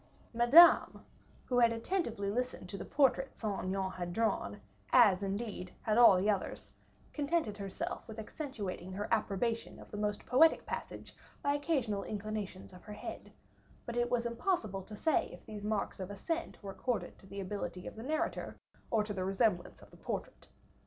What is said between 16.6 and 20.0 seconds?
were accorded to the ability of the narrator of the resemblance of the